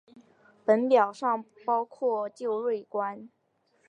[0.65, 3.29] 本表尚不包括旧税关。